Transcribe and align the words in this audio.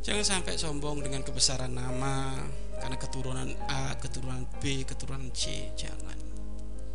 Jangan 0.00 0.24
sampai 0.24 0.56
sombong 0.56 1.04
dengan 1.04 1.20
kebesaran 1.20 1.76
nama 1.76 2.32
karena 2.80 2.96
keturunan 2.96 3.52
A, 3.68 3.92
keturunan 4.00 4.48
B, 4.56 4.80
keturunan 4.88 5.28
C, 5.36 5.68
jangan. 5.76 6.16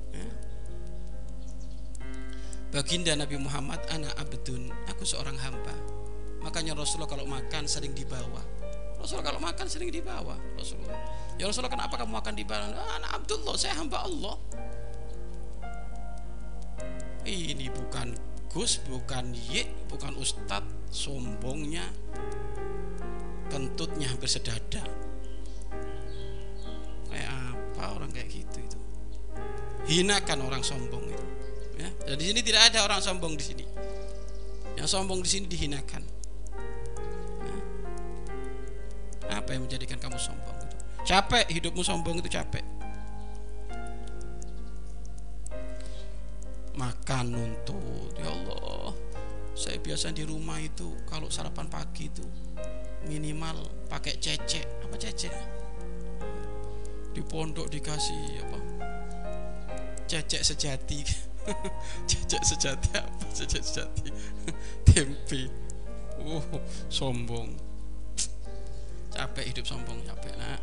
Ya. 0.10 0.26
Baginda 2.74 3.14
Nabi 3.14 3.38
Muhammad 3.38 3.78
anak 3.94 4.10
abdun, 4.18 4.74
aku 4.90 5.06
seorang 5.06 5.38
hamba. 5.38 5.78
Makanya 6.42 6.74
Rasulullah 6.74 7.06
kalau 7.06 7.30
makan 7.30 7.70
sering 7.70 7.94
dibawa. 7.94 8.42
Rasulullah 8.98 9.30
kalau 9.30 9.42
makan 9.42 9.70
sering 9.70 9.94
dibawa. 9.94 10.34
Rasulullah. 10.58 10.98
Ya 11.38 11.46
Rasulullah 11.46 11.78
kenapa 11.78 12.02
kamu 12.02 12.10
makan 12.10 12.34
di 12.34 12.42
bawah? 12.42 12.74
Ah, 12.74 12.98
anak 12.98 13.22
Abdullah, 13.22 13.54
saya 13.54 13.78
hamba 13.78 14.02
Allah. 14.02 14.36
Ini 17.22 17.70
bukan 17.70 18.18
Gus, 18.50 18.82
bukan 18.90 19.30
Yik, 19.54 19.94
bukan 19.94 20.18
Ustadz, 20.18 20.90
sombongnya 20.90 21.86
kentutnya 23.66 24.14
hampir 24.14 24.30
sedada 24.30 24.86
kayak 27.10 27.30
apa 27.34 27.98
orang 27.98 28.14
kayak 28.14 28.30
gitu 28.30 28.62
itu? 28.62 28.80
Hinakan 29.90 30.46
orang 30.46 30.62
sombong 30.62 31.02
itu 31.10 31.26
ya. 31.82 31.90
Jadi 32.06 32.22
di 32.22 32.26
sini 32.30 32.42
tidak 32.46 32.62
ada 32.70 32.86
orang 32.86 33.02
sombong 33.02 33.34
di 33.34 33.42
sini. 33.42 33.66
Yang 34.78 34.94
sombong 34.94 35.26
di 35.26 35.30
sini 35.34 35.50
dihinakan. 35.50 36.04
Nah, 39.26 39.34
apa 39.34 39.50
yang 39.50 39.66
menjadikan 39.66 39.98
kamu 39.98 40.22
sombong 40.22 40.54
itu? 40.62 40.78
Capek 41.10 41.50
hidupmu 41.50 41.82
sombong 41.82 42.22
itu 42.22 42.30
capek. 42.30 42.62
Makan 46.78 47.26
nuntut 47.34 48.14
ya 48.14 48.30
Allah. 48.30 48.94
Saya 49.58 49.80
biasa 49.82 50.14
di 50.14 50.22
rumah 50.22 50.60
itu 50.62 50.94
kalau 51.10 51.32
sarapan 51.32 51.66
pagi 51.72 52.12
itu 52.12 52.45
minimal 53.08 53.58
pakai 53.88 54.18
cecek. 54.18 54.86
Apa 54.86 54.96
cecek? 54.98 55.34
Di 57.16 57.22
pondok 57.24 57.72
dikasih 57.72 58.44
apa? 58.44 58.60
Cecek 60.06 60.42
sejati. 60.44 61.02
Cecek 62.10 62.42
sejati 62.42 62.90
apa? 62.98 63.26
Cecek 63.34 63.62
sejati. 63.64 64.10
Tempe. 64.90 65.42
Uh 66.22 66.44
sombong. 66.90 67.54
Capek 69.16 69.48
hidup 69.48 69.66
sombong 69.66 70.04
capek 70.04 70.36
nak 70.36 70.60